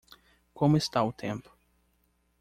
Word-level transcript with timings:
Como 0.57 0.75
está 0.81 0.99
o 1.09 1.13
tempo? 1.23 1.49